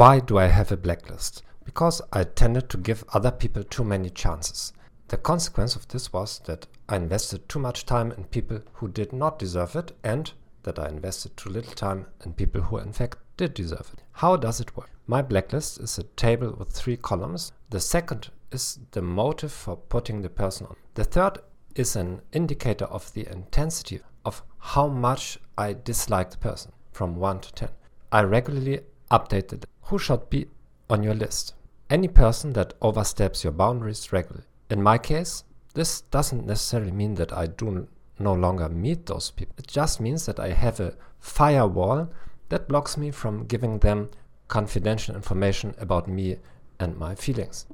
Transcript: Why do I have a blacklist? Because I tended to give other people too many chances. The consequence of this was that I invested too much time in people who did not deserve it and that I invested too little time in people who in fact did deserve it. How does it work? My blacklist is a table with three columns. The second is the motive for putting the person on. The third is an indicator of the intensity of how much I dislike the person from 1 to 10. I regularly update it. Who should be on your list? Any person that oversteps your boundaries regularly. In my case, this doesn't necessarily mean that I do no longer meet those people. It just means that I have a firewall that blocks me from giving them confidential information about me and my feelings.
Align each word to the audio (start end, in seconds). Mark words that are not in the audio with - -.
Why 0.00 0.18
do 0.18 0.38
I 0.38 0.46
have 0.46 0.72
a 0.72 0.78
blacklist? 0.78 1.42
Because 1.62 2.00
I 2.10 2.24
tended 2.24 2.70
to 2.70 2.78
give 2.78 3.04
other 3.12 3.30
people 3.30 3.62
too 3.62 3.84
many 3.84 4.08
chances. 4.08 4.72
The 5.08 5.18
consequence 5.18 5.76
of 5.76 5.86
this 5.88 6.10
was 6.10 6.38
that 6.46 6.66
I 6.88 6.96
invested 6.96 7.46
too 7.50 7.58
much 7.58 7.84
time 7.84 8.10
in 8.12 8.24
people 8.24 8.62
who 8.72 8.88
did 8.88 9.12
not 9.12 9.38
deserve 9.38 9.76
it 9.76 9.92
and 10.02 10.32
that 10.62 10.78
I 10.78 10.88
invested 10.88 11.36
too 11.36 11.50
little 11.50 11.74
time 11.74 12.06
in 12.24 12.32
people 12.32 12.62
who 12.62 12.78
in 12.78 12.94
fact 12.94 13.18
did 13.36 13.52
deserve 13.52 13.90
it. 13.92 14.02
How 14.12 14.36
does 14.36 14.58
it 14.58 14.74
work? 14.74 14.88
My 15.06 15.20
blacklist 15.20 15.78
is 15.80 15.98
a 15.98 16.04
table 16.04 16.54
with 16.58 16.70
three 16.70 16.96
columns. 16.96 17.52
The 17.68 17.80
second 17.80 18.30
is 18.50 18.78
the 18.92 19.02
motive 19.02 19.52
for 19.52 19.76
putting 19.76 20.22
the 20.22 20.30
person 20.30 20.66
on. 20.68 20.76
The 20.94 21.04
third 21.04 21.40
is 21.74 21.94
an 21.94 22.22
indicator 22.32 22.86
of 22.86 23.12
the 23.12 23.30
intensity 23.30 24.00
of 24.24 24.42
how 24.60 24.88
much 24.88 25.38
I 25.58 25.74
dislike 25.74 26.30
the 26.30 26.38
person 26.38 26.72
from 26.90 27.16
1 27.16 27.40
to 27.40 27.52
10. 27.52 27.68
I 28.12 28.22
regularly 28.22 28.80
update 29.10 29.52
it. 29.52 29.66
Who 29.82 29.98
should 29.98 30.30
be 30.30 30.46
on 30.88 31.02
your 31.02 31.14
list? 31.14 31.54
Any 31.88 32.08
person 32.08 32.52
that 32.52 32.74
oversteps 32.80 33.42
your 33.42 33.52
boundaries 33.52 34.12
regularly. 34.12 34.46
In 34.70 34.82
my 34.82 34.98
case, 34.98 35.44
this 35.74 36.02
doesn't 36.02 36.46
necessarily 36.46 36.92
mean 36.92 37.14
that 37.14 37.32
I 37.32 37.46
do 37.46 37.88
no 38.18 38.32
longer 38.32 38.68
meet 38.68 39.06
those 39.06 39.30
people. 39.30 39.54
It 39.58 39.66
just 39.66 40.00
means 40.00 40.26
that 40.26 40.38
I 40.38 40.52
have 40.52 40.78
a 40.78 40.94
firewall 41.18 42.10
that 42.48 42.68
blocks 42.68 42.96
me 42.96 43.10
from 43.10 43.46
giving 43.46 43.78
them 43.78 44.10
confidential 44.48 45.14
information 45.14 45.74
about 45.78 46.08
me 46.08 46.36
and 46.78 46.96
my 46.96 47.14
feelings. 47.14 47.66